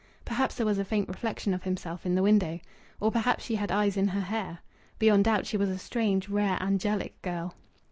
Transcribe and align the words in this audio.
Perhaps 0.25 0.55
there 0.55 0.65
was 0.65 0.79
a 0.79 0.83
faint 0.83 1.07
reflection 1.07 1.53
of 1.53 1.61
himself 1.61 2.07
in 2.07 2.15
the 2.15 2.23
window. 2.23 2.59
Or 2.99 3.11
perhaps 3.11 3.43
she 3.43 3.53
had 3.53 3.71
eyes 3.71 3.95
in 3.97 4.07
her 4.07 4.21
hair. 4.21 4.57
Beyond 4.97 5.25
doubt 5.25 5.45
she 5.45 5.57
was 5.57 5.69
a 5.69 5.77
strange, 5.77 6.27
rare, 6.27 6.57
angelic 6.59 7.21
girl. 7.21 7.53